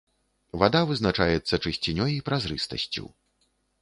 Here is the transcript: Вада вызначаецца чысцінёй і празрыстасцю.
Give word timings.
Вада 0.61 0.79
вызначаецца 0.91 1.59
чысцінёй 1.67 2.11
і 2.17 2.25
празрыстасцю. 2.31 3.05